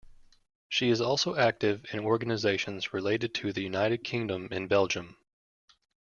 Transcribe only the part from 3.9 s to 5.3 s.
Kingdom in Belgium.